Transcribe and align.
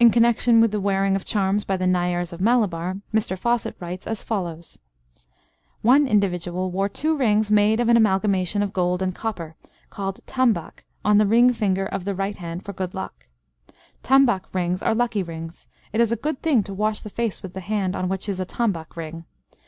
In 0.00 0.10
connection 0.10 0.60
with 0.60 0.72
the 0.72 0.80
wearing 0.80 1.14
of 1.14 1.24
charms 1.24 1.64
by 1.64 1.76
the 1.76 1.84
Nayars 1.86 2.32
of 2.32 2.40
Malabar, 2.40 2.96
Mr 3.14 3.38
Fawcett 3.38 3.76
writes 3.78 4.08
as 4.08 4.24
follows: 4.24 4.80
"One 5.82 6.08
individual 6.08 6.72
wore 6.72 6.88
two 6.88 7.16
rings 7.16 7.48
made 7.48 7.78
of 7.78 7.88
an 7.88 7.96
amalgamation 7.96 8.60
of 8.60 8.72
gold 8.72 9.02
and 9.02 9.14
copper, 9.14 9.54
called 9.88 10.18
tambak 10.26 10.84
on 11.04 11.18
the 11.18 11.26
ring 11.26 11.52
finger 11.52 11.86
of 11.86 12.04
the 12.04 12.14
right 12.16 12.38
hand 12.38 12.64
for 12.64 12.72
good 12.72 12.92
luck. 12.92 13.28
Tambak 14.02 14.52
rings 14.52 14.82
are 14.82 14.96
lucky 14.96 15.22
rings. 15.22 15.68
It 15.92 16.00
is 16.00 16.10
a 16.10 16.16
good 16.16 16.42
thing 16.42 16.64
to 16.64 16.74
wash 16.74 17.00
the 17.02 17.08
face 17.08 17.40
with 17.40 17.52
the 17.54 17.60
hand, 17.60 17.94
on 17.94 18.08
which 18.08 18.28
is 18.28 18.40
a 18.40 18.44
tambak 18.44 18.96
ring. 18.96 19.26